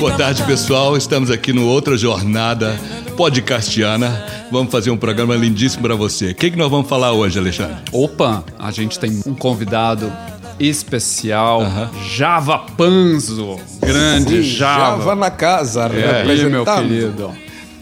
[0.00, 0.96] Boa tarde, pessoal.
[0.96, 2.76] Estamos aqui no Outra Jornada
[3.16, 4.26] Podcastiana.
[4.50, 6.30] Vamos fazer um programa lindíssimo para você.
[6.30, 7.76] O que, que nós vamos falar hoje, Alexandre?
[7.92, 10.12] Opa, a gente tem um convidado
[10.58, 11.62] especial,
[12.10, 14.98] Java Panzo, grande Sim, Java.
[14.98, 17.30] Java na casa, É, aí, meu querido.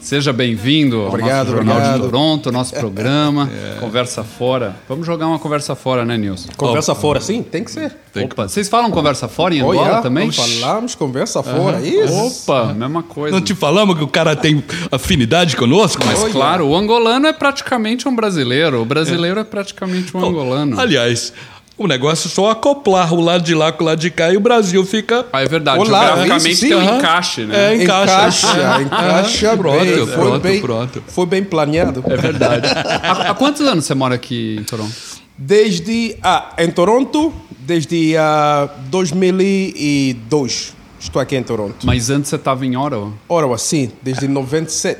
[0.07, 2.09] Seja bem-vindo ao Obrigado, nosso Jornal de obrigado.
[2.09, 3.49] Toronto, nosso programa,
[3.81, 4.73] Conversa Fora.
[4.87, 6.47] Vamos jogar uma conversa fora, né, Nilson?
[6.55, 7.93] Conversa fora, sim, tem que ser.
[8.15, 10.31] Opa, vocês falam conversa fora em Angola Olha, também?
[10.31, 12.45] Falamos conversa fora, isso.
[12.47, 13.35] Opa, mesma coisa.
[13.35, 16.01] Não te falamos que o cara tem afinidade conosco?
[16.05, 16.31] Mas Olha.
[16.31, 20.79] claro, o angolano é praticamente um brasileiro, o brasileiro é, praticamente um angolano.
[20.79, 21.33] Aliás,
[21.77, 24.37] o negócio é só acoplar o lado de lá com o lado de cá e
[24.37, 25.27] o Brasil fica.
[25.31, 26.97] Ah, é verdade, Olá, geograficamente isso sim, tem um aham.
[26.97, 27.73] encaixe, né?
[27.73, 28.13] É, encaixa.
[28.13, 29.93] Encaixa, encaixa pronto, bem.
[29.95, 31.03] pronto, foi bem, pronto.
[31.07, 32.03] Foi bem planeado.
[32.07, 32.67] É verdade.
[32.73, 34.91] há, há quantos anos você mora aqui em Toronto?
[35.37, 40.75] Desde, ah, em Toronto, desde ah, 2002.
[40.99, 41.85] Estou aqui em Toronto.
[41.85, 43.13] Mas antes você estava em Ottawa?
[43.29, 44.99] Ora, sim, desde 97.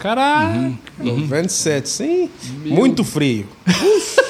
[0.00, 0.72] Caraca!
[0.98, 2.30] 97, sim.
[2.64, 3.46] Muito frio.
[3.68, 4.29] Uf.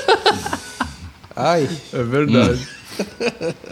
[1.41, 2.67] Ai, É verdade.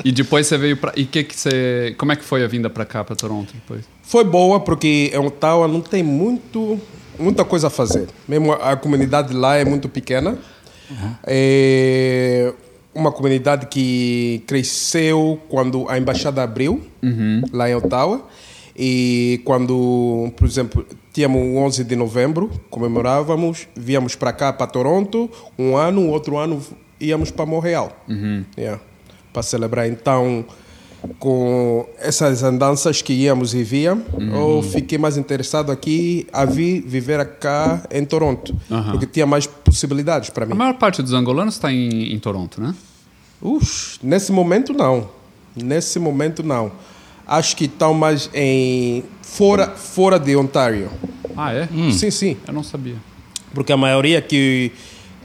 [0.05, 0.92] e depois você veio pra.
[0.97, 1.94] E que que você.
[1.98, 3.84] Como é que foi a vinda pra cá, pra Toronto depois?
[4.02, 6.80] foi boa porque em Ottawa não tem muito,
[7.19, 8.08] muita coisa a fazer.
[8.27, 10.39] Mesmo a, a comunidade lá é muito pequena.
[11.27, 12.52] É
[12.94, 16.83] uma comunidade que cresceu quando a embaixada abriu,
[17.52, 18.27] lá em Ottawa.
[18.80, 25.28] E quando, por exemplo, tínhamos o 11 de novembro, comemorávamos, víamos para cá, para Toronto,
[25.58, 26.62] um ano, outro ano
[27.00, 27.96] íamos para Montreal.
[28.56, 28.80] Yeah,
[29.32, 29.88] para celebrar.
[29.88, 30.44] Então,
[31.18, 37.24] com essas andanças que íamos e víamos, eu fiquei mais interessado aqui a vir viver
[37.38, 38.55] cá em Toronto,
[38.90, 40.52] porque tinha mais possibilidades para mim.
[40.52, 42.74] A maior parte dos angolanos está em, em Toronto, né?
[43.40, 45.08] Ux, nesse momento não.
[45.55, 46.72] Nesse momento não.
[47.27, 50.90] Acho que estão mais em fora fora de Ontário.
[51.36, 51.68] Ah, é?
[51.92, 52.36] Sim, sim.
[52.46, 52.96] Eu não sabia.
[53.55, 54.73] Porque a maioria que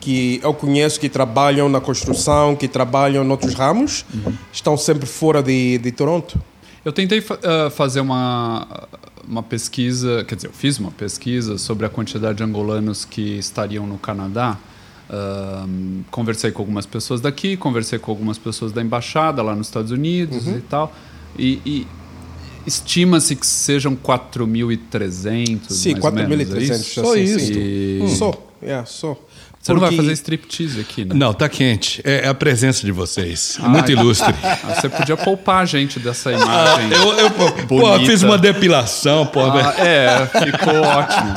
[0.04, 4.04] que eu conheço que trabalham na construção, que trabalham em outros ramos,
[4.52, 6.38] estão sempre fora de, de Toronto.
[6.84, 8.68] Eu tentei ah, fazer uma,
[9.26, 13.88] uma pesquisa, quer dizer, eu fiz uma pesquisa sobre a quantidade de angolanos que estariam
[13.88, 14.58] no Canadá.
[15.10, 19.92] Ahm, conversei com algumas pessoas daqui, conversei com algumas pessoas da embaixada lá nos Estados
[19.92, 20.94] Unidos e tal.
[21.40, 21.88] E, e
[22.68, 25.70] estima-se que sejam 4.300.
[25.70, 26.62] Sim, mais ou menos, é 4.300.
[26.62, 27.02] isso?
[27.02, 27.40] Só sim, isso.
[27.40, 27.54] sim.
[27.56, 29.18] E- Só, yeah, só.
[29.64, 31.12] Você não vai Porque- fazer striptease aqui, né?
[31.16, 32.02] Não, tá quente.
[32.04, 33.58] É a presença de vocês.
[33.62, 34.34] Ah, Muito ilustre.
[34.44, 36.92] Ah, você podia poupar a gente dessa imagem.
[36.92, 39.40] Eu, eu pô, fiz uma depilação, pô.
[39.46, 41.34] Ah, é, ficou ótimo.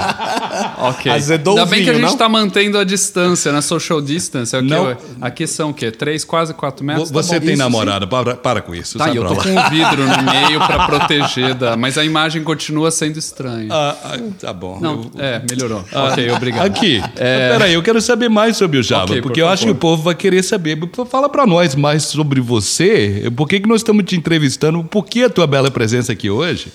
[0.78, 1.12] Ok.
[1.12, 2.08] Azedou Ainda bem que a gente não?
[2.10, 3.60] está mantendo a distância, né?
[3.60, 4.54] Social distance.
[4.56, 4.68] É o quê?
[4.68, 4.96] Não.
[5.20, 5.90] Aqui são o quê?
[5.92, 7.10] Três, quase quatro metros?
[7.10, 7.46] Tá Você bom.
[7.46, 8.98] tem isso, namorada, para, para com isso.
[8.98, 9.42] Tá, eu tô lá.
[9.42, 11.76] com um vidro no meio para proteger da...
[11.76, 13.68] Mas a imagem continua sendo estranha.
[13.72, 14.80] Ah, ah, tá bom.
[14.80, 15.84] Não, Eu- é, melhorou.
[15.92, 16.66] ok, obrigado.
[16.66, 19.68] Aqui, peraí, eu quero saber mais sobre o Java, Ok, por porque eu acho que
[19.68, 19.76] favor.
[19.76, 20.78] o povo vai querer saber.
[21.08, 23.30] Fala pra nós mais sobre você.
[23.36, 24.82] Por que, que nós estamos te entrevistando?
[24.84, 26.72] Por que a tua bela presença aqui hoje?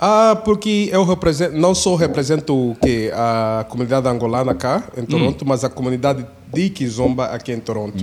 [0.00, 5.44] Ah, porque eu represento, não só represento o que a comunidade angolana cá em Toronto,
[5.44, 7.96] mas a comunidade de Kizomba aqui em Toronto.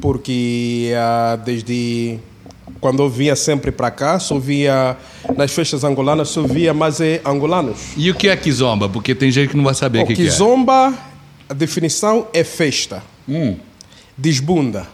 [0.00, 2.18] Porque ah, desde
[2.80, 4.96] quando eu vinha sempre para cá, só via
[5.36, 7.78] nas festas angolanas, só via mais é, angolanos.
[7.96, 8.88] E o que é Kizomba?
[8.88, 10.24] Porque tem gente que não vai saber o O que, que é.
[10.26, 10.94] Kizomba,
[11.50, 13.56] a definição é festa, Hum.
[14.16, 14.86] desbunda,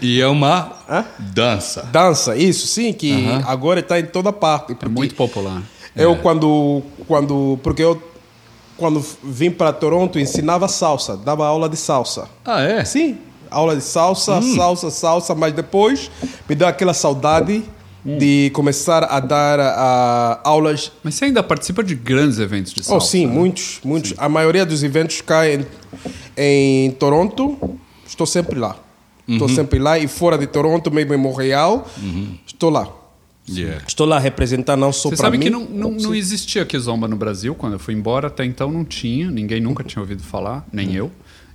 [0.00, 1.04] E é uma Hã?
[1.18, 1.82] dança.
[1.90, 3.12] dança, isso sim, que
[3.44, 4.76] agora está em toda parte.
[4.80, 5.62] É muito popular.
[5.96, 8.00] Eu quando quando porque eu
[8.76, 12.28] quando vim para Toronto ensinava salsa, dava aula de salsa.
[12.44, 12.84] Ah, é?
[12.84, 13.18] Sim,
[13.50, 14.54] aula de salsa, Hum.
[14.54, 16.08] salsa, salsa, mas depois
[16.48, 17.62] me deu aquela saudade
[18.04, 18.16] Hum.
[18.16, 20.90] de começar a dar ah, aulas.
[21.04, 23.04] Mas você ainda participa de grandes eventos de salsa?
[23.04, 23.32] Oh, sim, né?
[23.32, 24.14] muitos, muitos.
[24.16, 25.66] A maioria dos eventos cá em,
[26.36, 27.58] em Toronto,
[28.06, 28.76] estou sempre lá.
[29.28, 29.54] Estou Uhum.
[29.54, 31.86] sempre lá e fora de Toronto, mesmo em Montreal,
[32.46, 32.88] estou lá.
[33.48, 33.82] Yeah.
[33.86, 35.44] Estou lá a representar não só Você para sabe mim.
[35.44, 38.84] que não, não, não existia Kizomba no Brasil quando eu fui embora, até então não
[38.84, 41.10] tinha, ninguém nunca tinha ouvido falar, nem eu.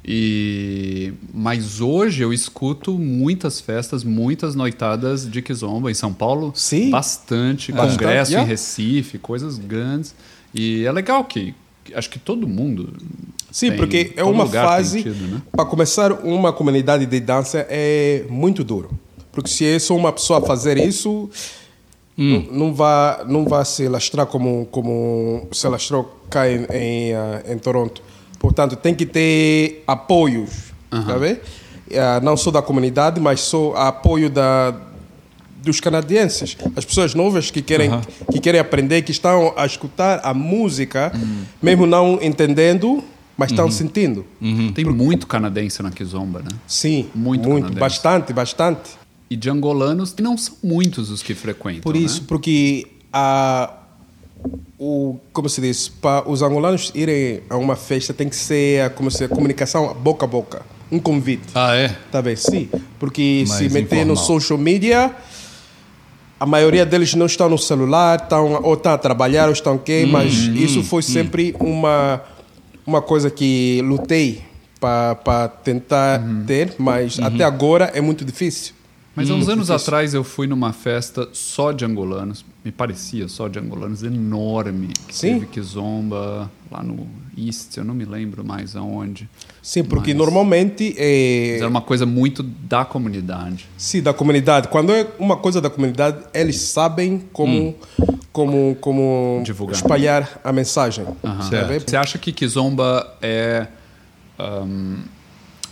[0.07, 6.91] E mas hoje eu escuto muitas festas, muitas noitadas de Kizomba em São Paulo, Sim.
[6.91, 8.45] bastante, Bastante, congresso yeah.
[8.47, 10.13] em Recife, coisas grandes.
[10.53, 11.55] E é legal que
[11.95, 12.93] acho que todo mundo
[13.51, 15.03] Sim, tem- porque é uma fase.
[15.09, 15.41] né?
[15.51, 18.91] Para começar uma comunidade de dança é muito duro.
[19.31, 21.29] Porque se é só uma pessoa fazer isso,
[22.17, 22.45] Hum.
[22.51, 27.43] não, não vai, não vai se lastrar como, como se lastrou cá em, em, ah,
[27.49, 28.01] em Toronto.
[28.45, 31.39] Portanto, tem que ter apoios, tá vendo?
[31.95, 34.71] Ah, não só da comunidade, mas só apoio da,
[35.63, 36.55] dos canadienses.
[36.75, 37.89] As pessoas novas que querem,
[38.31, 41.11] que querem aprender, que estão a escutar a música,
[41.59, 43.03] mesmo não entendendo,
[43.35, 44.23] mas estão sentindo.
[44.75, 46.49] Tem muito canadense na Kizomba, né?
[46.67, 47.79] Sim, Muito muito, canadense.
[47.79, 48.91] bastante, bastante.
[49.27, 51.81] E de angolanos não são muitos os que frequentam.
[51.81, 52.25] Por isso, né?
[52.27, 53.73] porque a,
[54.77, 58.89] o, como se diz, para os angolanos irem a uma festa tem que ser a,
[58.89, 60.61] como se a comunicação boca a boca,
[60.91, 61.43] um convite.
[61.53, 61.95] Ah, é?
[62.11, 62.69] Tá bem, sim.
[62.99, 64.17] Porque se meter no informal.
[64.17, 65.15] social media,
[66.39, 70.05] a maioria deles não estão no celular, estão, ou estão a trabalhar, ou estão quê,
[70.09, 72.21] mas isso foi sempre uma,
[72.85, 74.43] uma coisa que lutei
[74.79, 78.73] para tentar ter, mas até agora é muito difícil.
[79.15, 83.47] Mas há uns anos atrás eu fui numa festa só de angolanos, me parecia só
[83.47, 84.89] de angolanos, enorme.
[85.07, 85.33] Que Sim.
[85.35, 87.07] teve Kizomba lá no
[87.37, 89.29] East, eu não me lembro mais aonde.
[89.61, 93.67] Sim, porque Mas- normalmente é, Mas era uma coisa muito da comunidade.
[93.77, 94.67] Sim, da comunidade.
[94.67, 97.73] Quando é uma coisa da comunidade, eles sabem como,
[98.33, 99.75] como, como Divulgar.
[99.75, 101.05] espalhar a mensagem.
[101.69, 101.79] Bem?
[101.79, 103.67] Você acha que Kizomba é
[104.37, 104.97] ahn,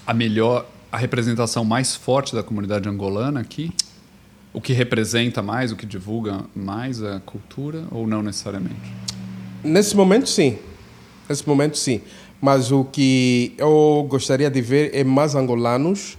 [0.07, 3.73] a melhor, a representação mais forte da comunidade angolana aqui?
[4.53, 8.93] O que representa mais, o que divulga mais a cultura ou não necessariamente?
[9.63, 10.59] Nesse momento, sim.
[11.27, 11.99] Nesse momento, sim.
[12.39, 16.15] Mas o que eu gostaria de ver é mais angolanos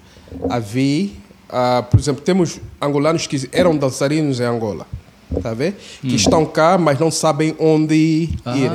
[0.50, 1.21] a vir.
[1.49, 4.88] ah, por exemplo, temos angolanos que eram dançarinos em Angola.
[5.43, 5.77] Tá vendo?
[6.01, 8.31] Que estão cá, mas não sabem onde ir.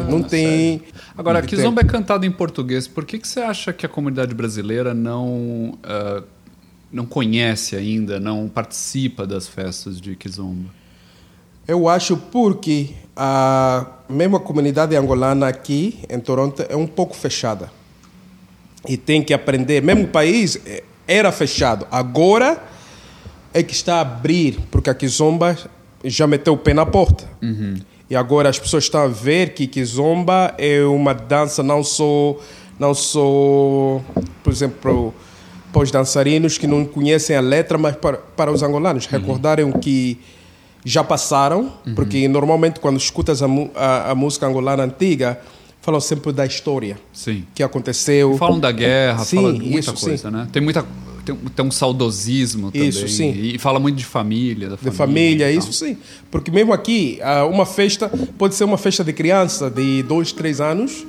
[0.10, 0.82] não tem.
[1.18, 2.88] Agora, não tem Kizomba é cantado em português.
[2.88, 6.24] Por que, que você acha que a comunidade brasileira não, ah,
[6.92, 10.70] não conhece ainda, não participa das festas de Kizomba?
[11.68, 17.72] Eu acho porque a mesmo a comunidade angolana aqui em Toronto é um pouco fechada.
[18.88, 19.84] E tem que aprender.
[19.84, 21.86] Mesmo o país eh, era fechado.
[21.92, 22.64] Agora
[23.54, 25.56] é que está a abrir, porque a Kizomba
[26.04, 27.26] já meteu o pé na porta.
[28.10, 32.36] E agora as pessoas estão a ver que Kizomba é uma dança não só,
[32.80, 34.02] não só
[34.44, 35.14] por exemplo,
[35.72, 39.78] para os dançarinos que não conhecem a letra, mas para, para os angolanos recordarem o
[39.78, 40.18] que
[40.84, 45.40] já passaram, porque normalmente quando escutas a, a, a música angolana antiga,
[45.82, 47.46] falam sempre da história Sim.
[47.54, 48.38] que aconteceu.
[48.38, 50.06] Falam da guerra, Sim, falam de muita isso, sim.
[50.08, 50.48] coisa, né?
[50.52, 50.86] Tem muita
[51.30, 52.90] tem, tem um saudosismo também.
[52.90, 53.32] Isso, sim.
[53.32, 55.52] E fala muito de família, da de família.
[55.52, 55.98] isso sim.
[56.32, 60.60] Porque mesmo aqui, ah, uma festa pode ser uma festa de criança de dois, três
[60.60, 61.06] anos.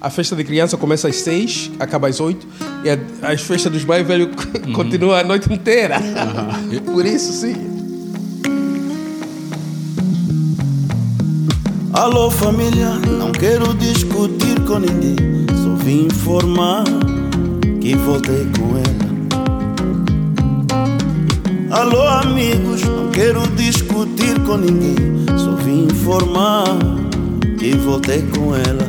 [0.00, 2.46] A festa de criança começa às seis, acaba às oito.
[2.84, 4.28] E a, as festas dos mais velhos
[4.74, 5.98] continuam a noite inteira.
[6.84, 7.54] Por isso, sim.
[11.94, 15.16] Alô família, não quero discutir com ninguém.
[15.64, 16.84] Só vim informar
[17.80, 19.05] que voltei com ela.
[21.76, 24.96] Alô amigos, não quero discutir com ninguém.
[25.36, 26.64] Só vim informar
[27.58, 28.86] que voltei com ela.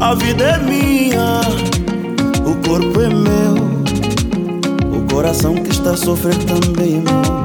[0.00, 1.42] A vida é minha,
[2.44, 3.54] o corpo é meu,
[4.98, 7.44] o coração que está a sofrer também é meu.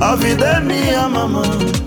[0.00, 1.85] A vida é minha, mamãe.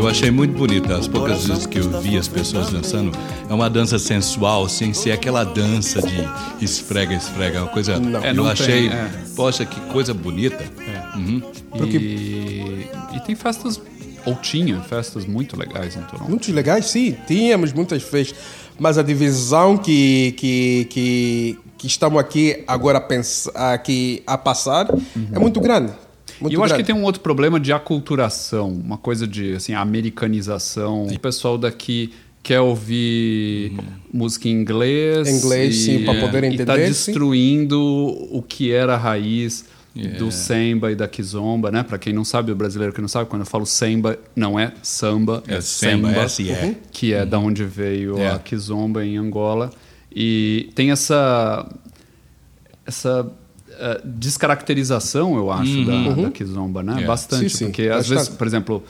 [0.00, 0.96] Eu achei muito bonita.
[0.96, 3.12] As poucas vezes que eu vi as pessoas dançando,
[3.48, 6.26] é uma dança sensual, sem ser aquela dança de
[6.64, 7.58] esfrega-esfrega.
[7.58, 7.92] É uma coisa.
[7.92, 8.88] É, eu não tem, achei.
[8.88, 9.10] é.
[9.36, 10.64] Poxa, que coisa bonita.
[11.14, 11.42] Uhum.
[11.84, 13.80] E, e tem festas,
[14.24, 16.30] ou tinha festas muito legais em Toronto.
[16.30, 17.16] Muitos legais, sim.
[17.26, 18.38] Tínhamos muitas festas.
[18.78, 24.88] Mas a divisão que, que, que, que estamos aqui agora a, pensar, aqui a passar
[25.30, 25.92] é muito grande.
[26.40, 26.92] Muito e eu acho que grande.
[26.92, 31.06] tem um outro problema de aculturação, uma coisa de assim, americanização.
[31.06, 33.72] O pessoal daqui quer ouvir
[34.12, 35.28] música em inglês.
[35.28, 37.12] Inglês, sim, pra poder E tá entender, sim.
[37.12, 37.78] destruindo
[38.30, 39.64] o que era a raiz
[40.18, 41.82] do samba e da kizomba, né?
[41.82, 44.72] Para quem não sabe, o brasileiro que não sabe, quando eu falo samba, não é
[44.82, 46.74] samba, é, É samba, é.
[46.92, 48.30] que é da onde veio É.
[48.30, 49.70] a kizomba em Angola.
[50.14, 51.68] E tem essa
[52.86, 53.30] essa
[53.80, 57.02] eh, descaracterização, eu acho, da, da kizomba, né?
[57.02, 57.06] É.
[57.06, 57.48] Bastante, Uhum.
[57.48, 58.82] Sim, sim, porque às vezes, por exemplo,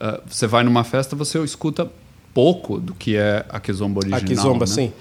[0.00, 1.90] eh, você vai numa festa, você escuta
[2.34, 4.20] pouco do que é a kizomba original.
[4.20, 4.72] A Kizomba, né?
[4.72, 4.92] sim.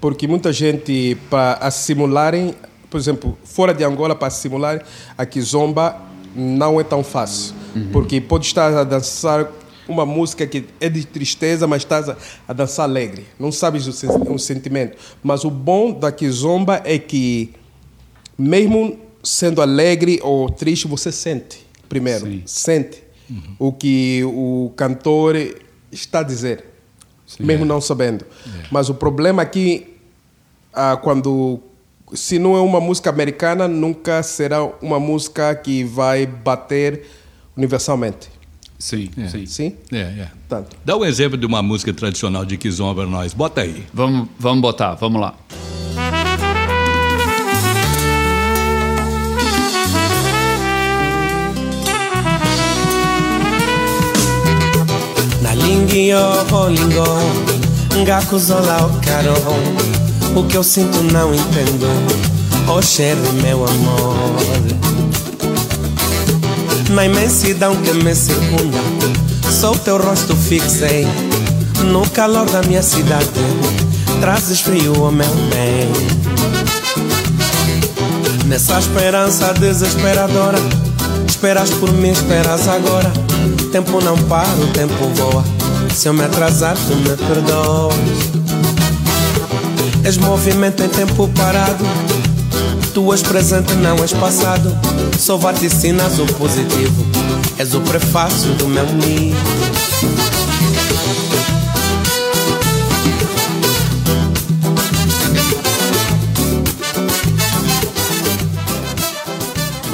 [0.00, 2.54] Porque muita gente, para assimilarem,
[2.90, 4.82] por exemplo, fora de Angola, para assimilar
[5.16, 5.96] a Kizomba,
[6.34, 7.54] não é tão fácil.
[7.74, 7.88] Uhum.
[7.92, 9.50] Porque pode estar a dançar
[9.88, 13.24] uma música que é de tristeza, mas estás a, a dançar alegre.
[13.38, 14.96] Não sabes o, sen- o sentimento.
[15.22, 17.52] Mas o bom da Kizomba é que,
[18.38, 22.26] mesmo sendo alegre ou triste, você sente primeiro.
[22.26, 22.42] Sim.
[22.46, 23.02] Sente
[23.58, 25.36] o que o cantor
[25.90, 26.76] está a dizer
[27.40, 28.24] mesmo não sabendo.
[28.70, 29.94] Mas o problema aqui,
[30.72, 31.60] ah, quando
[32.12, 37.04] se não é uma música americana, nunca será uma música que vai bater
[37.56, 38.28] universalmente.
[38.78, 39.46] Sim, sim.
[39.46, 39.74] Sim?
[39.90, 40.30] É, é.
[40.48, 40.76] Tanto.
[40.84, 43.32] Dá um exemplo de uma música tradicional de Kizomba nós.
[43.32, 43.84] Bota aí.
[43.92, 45.34] Vamos, vamos botar, vamos lá.
[55.96, 57.04] Na lingio lingo
[57.96, 59.32] Ngakuzola o caro
[60.34, 61.86] O que eu sinto não entendo
[62.68, 64.14] Oh Sherry, meu amor.
[66.90, 68.76] Na imensidão que me circunda
[69.72, 71.06] o teu rosto fixei
[71.90, 73.30] No calor da minha cidade
[74.20, 75.90] Trazes frio ao meu bem.
[78.44, 80.58] Nessa esperança desesperadora
[81.26, 83.10] Esperas por mim, esperas agora.
[83.72, 85.55] Tempo não para, o tempo voa
[85.96, 87.94] Se eu me atrasar, tu me perdoas.
[90.04, 91.86] És movimento em tempo parado.
[92.92, 94.76] Tu és presente, não és passado.
[95.18, 97.06] Só vaticinas o positivo.
[97.58, 99.65] És o prefácio do meu livro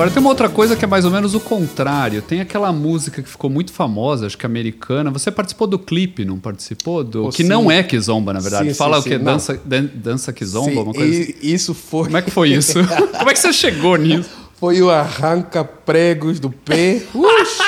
[0.02, 2.20] Agora tem uma outra coisa que é mais ou menos o contrário.
[2.22, 5.12] Tem aquela música que ficou muito famosa, acho que americana.
[5.12, 7.04] Você participou do clipe, não participou?
[7.04, 7.26] Do...
[7.26, 7.48] Oh, que sim.
[7.48, 8.70] não é Kizomba, na verdade.
[8.70, 9.18] Sim, Fala sim, o quê?
[9.18, 11.34] Dança, dan- dança Kizomba, Sim, uma coisa assim.
[11.40, 12.06] isso foi.
[12.06, 12.80] Como é que foi isso?
[13.16, 14.28] Como é que você chegou nisso?
[14.58, 17.00] Foi o arranca-pregos do pé.
[17.14, 17.58] Ux,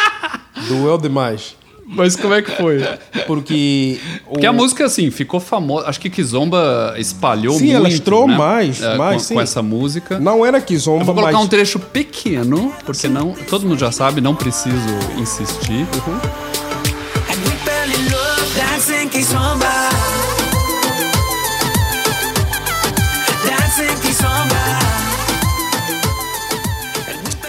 [0.66, 1.54] doeu demais.
[1.86, 2.78] Mas como é que foi?
[3.26, 4.00] Porque.
[4.26, 5.86] Porque o- a música, assim, ficou famosa.
[5.88, 7.76] Acho que Kizomba espalhou Sim, muito.
[7.76, 8.36] ela estourou né?
[8.36, 9.34] mais, É, mais, com, sim.
[9.34, 10.18] com essa música.
[10.18, 11.44] Não era Kizomba, Eu vou colocar mas.
[11.44, 14.76] um trecho pequeno, porque não, todo mundo já sabe, não preciso
[15.18, 15.86] insistir.
[17.30, 17.38] And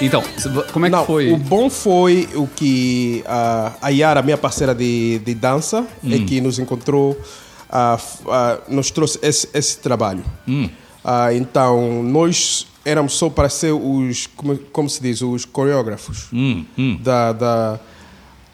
[0.02, 0.24] Então,
[0.74, 1.32] como é que Não, foi?
[1.32, 6.42] o bom foi o que ah, a Yara, minha parceira de, de dança, é que
[6.42, 7.20] nos encontrou,
[8.68, 10.24] nos trouxe esse, esse trabalho.
[11.04, 16.66] Ah, então, nós éramos só para ser os, como, como se diz, os coreógrafos Hum,
[16.78, 17.00] hum.
[17.02, 17.80] da, da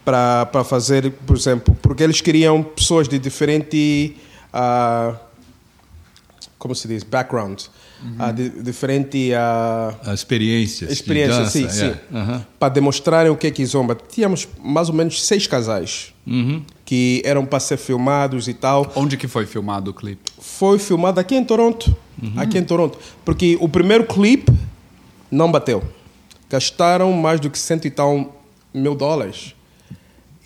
[0.04, 4.18] para fazer, por exemplo, porque eles queriam pessoas de diferente,
[4.52, 5.14] ah,
[6.62, 7.60] como se diz, background,
[8.36, 10.86] de, diferente A experiência.
[10.86, 11.70] de experiência, dança, sim, é.
[11.70, 11.94] sim.
[12.14, 12.46] Aham.
[12.60, 13.96] Para demonstrarem o que é Kizomba.
[13.96, 16.64] Tínhamos mais ou menos seis casais Uhum.
[16.86, 18.92] que eram para ser filmados e tal.
[18.96, 20.22] Onde que foi filmado o clipe?
[20.40, 21.96] Foi filmado aqui em Toronto.
[22.38, 23.00] Aqui em Toronto.
[23.26, 24.54] Porque o primeiro clipe
[25.32, 25.84] não bateu.
[26.48, 28.40] Gastaram mais do que cento e tal
[28.72, 29.56] mil dólares.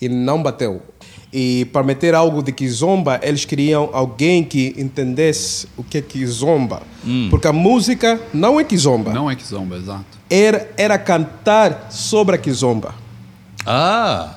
[0.02, 0.82] E não bateu.
[1.38, 6.82] E para meter algo de Kizomba, eles queriam alguém que entendesse o que é Kizomba.
[7.30, 9.12] Porque a música não é Kizomba.
[9.12, 10.06] Não é Kizomba, exato.
[10.30, 12.96] Era, era cantar sobre a Kizomba.
[13.66, 14.36] Ah!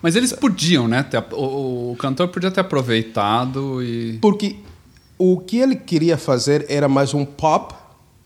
[0.00, 1.02] Mas eles podiam, né?
[1.02, 4.18] ter- o, o cantor podia ter aproveitado e.
[4.22, 4.56] Porque
[5.18, 7.74] o que ele queria fazer era mais um pop,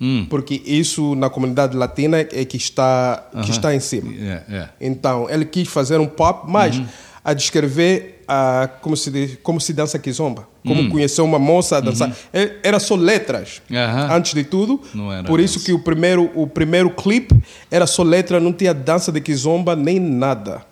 [0.00, 0.26] Hum.
[0.28, 4.12] porque isso na comunidade latina é que está, que está em cima.
[4.12, 4.68] É, é.
[4.80, 6.86] Então, ele quis fazer um pop, mas Uhum.
[7.24, 10.46] A descrever a, como, se, diz- como se dança kizomba.
[10.66, 10.90] Como Hum.
[10.90, 12.14] conhecer uma moça a dançar.
[12.32, 14.14] É- Era só letras, Uhum.
[14.14, 14.80] Antes de tudo.
[14.94, 15.66] Não era Por isso dança.
[15.66, 17.34] que o primeiro, o primeiro clipe
[17.70, 20.62] era só letra, não tinha dança de kizomba nem nada.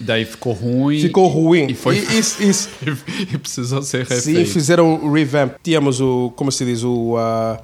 [0.00, 1.00] Daí ficou ruim.
[1.00, 1.66] Ficou ruim.
[1.70, 1.96] E foi.
[1.98, 2.68] E isso- isso-
[3.32, 4.22] e precisou ser refeito.
[4.22, 5.52] Sim, fizeram o revamp.
[5.62, 7.60] Tínhamos o, como se diz, o, ah,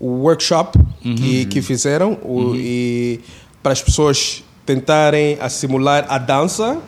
[0.00, 3.20] o workshop que, que fizeram o- e
[3.62, 6.78] para as pessoas tentarem simular a dança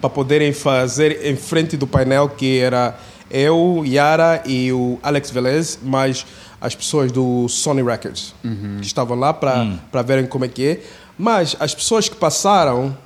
[0.00, 2.98] para poderem fazer em frente do painel que era
[3.30, 6.26] eu, Yara e o Alex Velez, mais
[6.60, 8.34] as pessoas do Sony Records
[8.80, 10.80] que estavam lá para para verem como é que é.
[11.16, 12.96] Mas as pessoas que passaram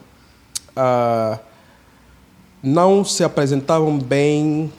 [0.76, 1.38] ah,
[2.62, 4.72] não se apresentavam bem.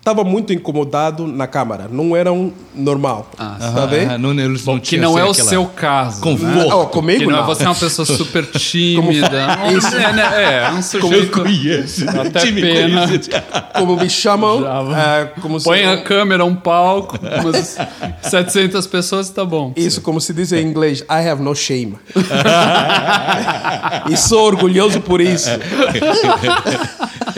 [0.00, 1.86] Estava muito incomodado na câmara.
[1.92, 3.30] Não eram normal.
[3.38, 3.88] Ah, tá?
[4.14, 6.22] Ah, não, eles não Que tinham, não é o aquela- seu caso.
[6.22, 6.54] Conforto.
[6.56, 6.64] Né?
[6.74, 7.46] Oh, comigo que não, é não.
[7.46, 9.46] você é uma pessoa super tímida.
[9.76, 9.94] Isso.
[9.94, 10.64] É, né?
[10.64, 11.42] é, um sujeito.
[11.42, 12.08] conhece.
[12.08, 13.06] Até Time pena.
[13.06, 13.28] conhece.
[13.78, 14.64] Como me chamam.
[14.66, 17.76] Ah, como se- Põe a câmera, um palco, umas
[18.22, 19.74] 700 pessoas, tá bom.
[19.76, 21.96] Isso, como se diz em inglês, I have no shame.
[24.10, 25.50] e sou orgulhoso por isso.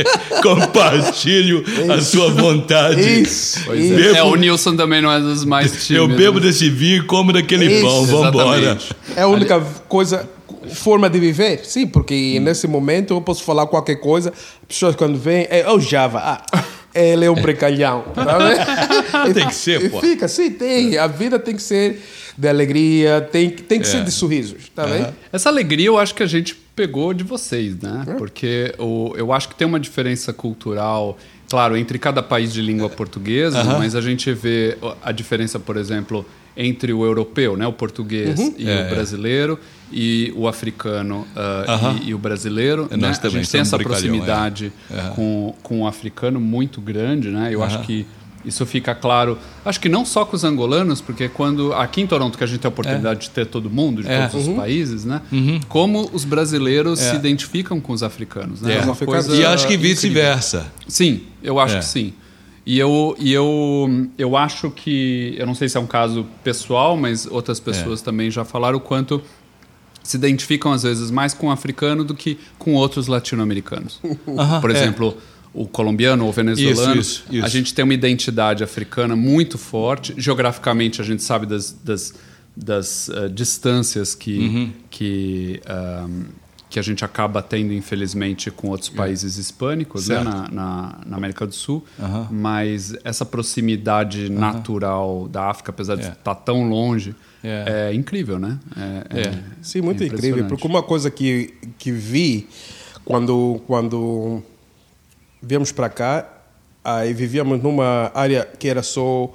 [0.42, 3.00] Compartilho a sua vontade.
[3.22, 3.60] Isso.
[3.64, 3.92] Pois isso.
[3.94, 3.96] é.
[3.96, 6.16] Bebo- É, o Nilson também não é dos mais Eu tímidos.
[6.16, 8.04] bebo desse vinho e como daquele Isso, pão.
[8.06, 8.78] Vambora.
[9.16, 10.28] É a única coisa,
[10.74, 11.60] forma de viver.
[11.64, 12.42] Sim, porque Hum.
[12.42, 14.30] nesse momento eu posso falar qualquer coisa.
[14.30, 16.20] As pessoas quando vêm, é o Java.
[16.52, 18.04] Ah, ele é um brincalhão.
[18.14, 19.34] Tá vendo?
[19.34, 20.00] Tem que ser, pô.
[20.00, 20.96] Fica, sim, tem.
[20.98, 22.00] A vida tem que ser
[22.36, 25.08] de alegria, tem, tem que ser de sorrisos, tá vendo?
[25.32, 28.04] Essa alegria eu acho que a gente pegou de vocês, né?
[28.18, 32.88] Porque o, eu acho que tem uma diferença cultural, claro, entre cada país de língua
[32.88, 36.24] portuguesa, mas a gente vê a diferença, por exemplo,
[36.56, 38.90] entre o europeu, né, o português e É, o é.
[38.90, 39.58] brasileiro,
[39.90, 42.00] e o africano Aham.
[42.02, 42.88] e, e o brasileiro.
[42.90, 42.96] Né?
[42.96, 43.78] nós A gente tem essa é.
[43.78, 44.72] proximidade
[45.14, 47.50] com, com o africano muito grande, né?
[47.52, 48.06] Eu acho que
[48.44, 52.36] isso fica claro, acho que não só com os angolanos, porque quando aqui em Toronto
[52.36, 54.26] que a gente tem a oportunidade de ter todo mundo, de É.
[54.26, 55.20] todos os países, né?
[55.68, 58.78] Como os brasileiros se identificam com os africanos, né?
[58.78, 58.80] É.
[58.82, 60.66] uma coisa E acho que vice-versa.
[60.88, 61.78] Sim, eu acho É.
[61.78, 62.12] que sim.
[62.64, 66.96] E eu, e eu, eu acho que, eu não sei se é um caso pessoal,
[66.96, 68.04] mas outras pessoas É.
[68.04, 69.20] também já falaram o quanto
[70.02, 74.00] se identificam às vezes mais com o africano do que com outros latino-americanos.
[74.60, 74.74] Por é.
[74.74, 75.16] exemplo,
[75.54, 77.44] o colombiano ou o venezuelano, Isso, isso, isso.
[77.44, 80.14] a gente tem uma identidade africana muito forte.
[80.16, 82.14] Geograficamente, a gente sabe das, das,
[82.56, 84.72] das eh, distâncias que, Uhum.
[84.90, 86.22] que, ahm,
[86.70, 90.24] que a gente acaba tendo, infelizmente, com outros países hispânicos né, É.
[90.24, 91.84] Na, na, na América do Sul.
[92.30, 96.12] Mas essa proximidade natural da África, apesar de É.
[96.12, 97.90] estar tão longe, É.
[97.90, 98.58] é, incrível, né?
[99.10, 100.46] É, é- Sim, muito é incrível.
[100.46, 102.48] Porque uma coisa que, que vi
[103.04, 104.42] quando, quando
[105.42, 106.26] viemos para cá,
[106.84, 109.30] aí vivíamos numa área que era só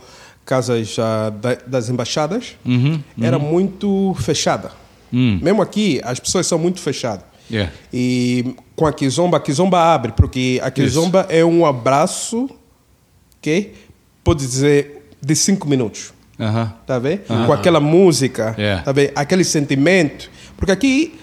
[0.46, 4.72] casas ah, da- das embaixadas, Uhum, era muito fechada.
[5.12, 5.40] Hum.
[5.42, 7.26] Mesmo aqui, as pessoas são muito fechadas.
[7.52, 7.70] É.
[7.94, 12.50] E com a Kizomba, a Kizomba abre, porque a Kizomba é um abraço
[13.42, 13.72] que
[14.24, 16.14] pode dizer de cinco minutos.
[16.40, 16.74] Aham.
[16.86, 17.22] Tá vendo?
[17.46, 18.78] Com aquela música, É.
[18.82, 19.12] tá vendo?
[19.16, 20.30] Aquele sentimento.
[20.58, 21.18] Porque aqui,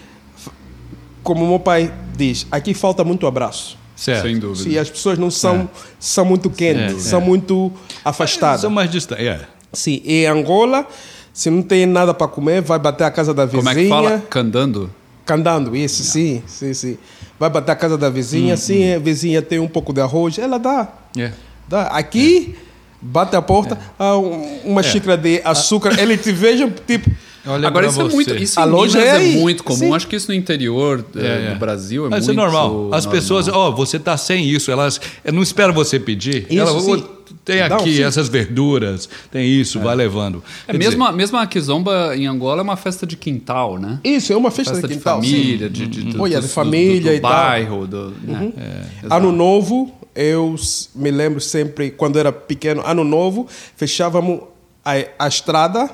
[1.23, 3.77] como meu pai diz, aqui falta muito abraço.
[3.95, 4.23] Certo.
[4.23, 4.69] Sem dúvida.
[4.69, 7.23] Se as pessoas não são, são muito quentes, É, são é.
[7.23, 7.71] muito
[8.03, 8.61] afastadas.
[8.61, 9.25] São mais distantes.
[9.25, 9.39] É.
[9.71, 10.85] Sim, em Angola,
[11.33, 13.63] se não tem nada para comer, vai bater a casa da vizinha.
[13.63, 14.23] Como é que fala?
[14.29, 14.89] Candando?
[15.25, 16.97] Candando, isso, sim, sim, sim.
[17.39, 20.57] Vai bater a casa da vizinha, sim, a vizinha tem um pouco de arroz, ela
[20.59, 20.87] dá.
[21.17, 21.31] É.
[21.67, 21.87] dá.
[21.87, 22.55] Aqui,
[23.01, 27.09] bate a porta, ah, um- uma xícara de açúcar, ele te veja, tipo,
[27.47, 28.15] Olha Agora isso é você.
[28.15, 29.77] muito, isso A em loja Minas é é, muito comum.
[29.79, 29.93] Sim.
[29.93, 31.53] Acho que isso no interior É, é.
[31.53, 32.89] do Brasil é Mas muito é normal.
[32.91, 33.11] As normal.
[33.21, 34.99] pessoas, ó, você tá sem isso, elas
[35.31, 36.47] não esperam você pedir.
[36.49, 36.93] Isso, Elas, sim.
[36.93, 38.03] "Ô, tem Não, aqui sim.
[38.03, 40.43] essas verduras, tem isso, vai levando.
[40.67, 43.99] É Quer mesmo, a, mesmo a Kizomba em Angola é uma festa de quintal, né?
[44.03, 45.21] isso é uma festa, Festa de de quintal.
[45.21, 45.29] sim.
[45.31, 47.31] família, de, de, do, Olha, do- de família do, do e tal.
[47.31, 48.51] bairro, do, né?
[48.57, 48.81] É,
[49.15, 50.55] Ano Novo, eu
[50.95, 54.39] me lembro sempre, quando era pequeno, Ano Novo, fechávamos
[54.83, 55.89] a, a estrada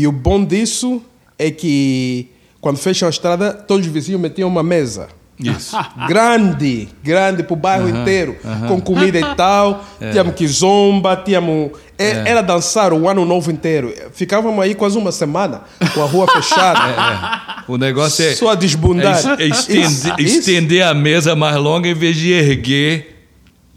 [0.00, 1.02] e o bom disso
[1.38, 2.28] é que
[2.60, 5.08] quando fecham a estrada, todos os vizinhos metiam uma mesa.
[5.38, 5.76] Isso.
[6.08, 9.84] grande, grande para o bairro inteiro, com comida e tal.
[10.00, 10.10] É.
[10.10, 11.70] Tínhamos kizomba, tínhamos.
[11.98, 13.92] é- Era dançar o ano novo inteiro.
[14.12, 15.62] Ficávamos aí quase uma semana
[15.94, 17.64] com a rua fechada.
[17.68, 19.16] O negócio é, Só a desbundar.
[19.40, 20.84] é es- é estender, Isso, isso.
[20.84, 23.16] a mesa mais longa em vez de erguer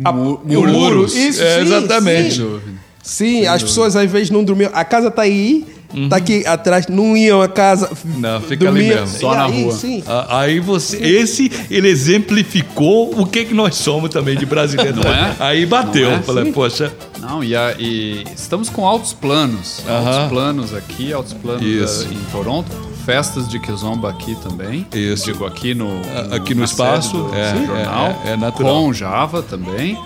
[0.04, 1.16] A- Mu- muros.
[1.16, 2.36] Isso, É, sim, exatamente.
[2.36, 2.60] Sim,
[3.04, 4.70] Sim, as pessoas às vezes não dormiam.
[4.74, 7.90] A casa está aí, está aqui atrás, não iam a casa.
[8.06, 8.20] Uhum.
[8.20, 9.08] Não, fica ali mesmo.
[9.08, 9.74] Só E na aí, rua.
[9.74, 10.04] Sim.
[10.08, 15.02] Ah, Aí você, esse ele exemplificou o que que nós somos também de brasileiro.
[15.04, 15.36] Não é?
[15.40, 16.22] Aí bateu, Não é?
[16.22, 16.52] falei, Sim.
[16.52, 19.82] poxa, Não, e, a- e estamos com altos planos.
[19.88, 22.08] Altos planos aqui, altos planos Isso.
[22.10, 22.72] eh, em Toronto.
[23.06, 24.86] Festas de Kizomba aqui também.
[24.94, 25.26] Isso.
[25.26, 25.90] Digo, aqui no,
[26.32, 28.22] Ah, aqui no espaço, do é, jornal.
[28.26, 28.76] é, é natural.
[28.84, 29.98] Com Java também.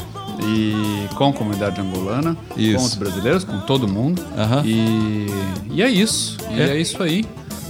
[0.43, 2.78] E com a comunidade angolana, Isso.
[2.78, 4.21] com os brasileiros, com todo mundo.
[4.65, 5.28] E,
[5.71, 6.38] e é isso.
[6.52, 6.69] E É.
[6.71, 7.26] é, isso aí.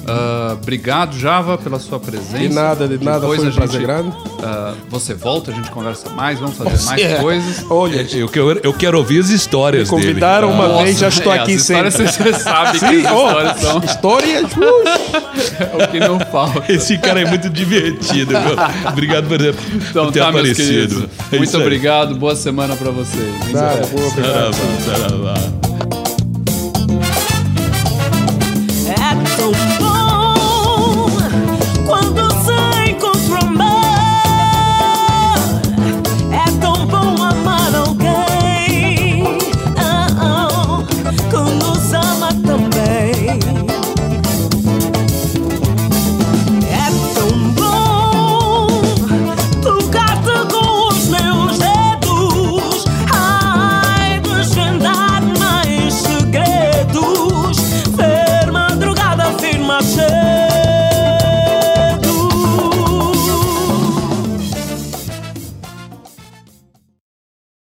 [0.07, 2.37] Ah, obrigado, Java, pela sua presença.
[2.37, 4.11] De nada, de nada, Depois foi um gente, prazer grande.
[4.43, 7.15] ah, você volta, a gente conversa mais, vamos fazer mais É.
[7.15, 7.65] coisas.
[7.69, 10.07] Olha, eu quero, eu quero ouvir as histórias me dele.
[10.09, 11.89] convidaram uma Nossa, vez, já estou é, aqui sempre.
[11.91, 14.43] Você sabe que Sim, as oh, histórias são histórias.
[14.53, 16.71] uh, é o que não falta.
[16.71, 18.31] Esse cara é muito divertido.
[18.31, 18.55] viu?
[18.91, 20.97] Obrigado por, Então por ter tá, meus queridos.
[21.03, 21.09] aparecido.
[21.31, 23.51] É Muito obrigado, boa semana pra vocês.
[23.51, 24.55] Nada, boa, obrigado.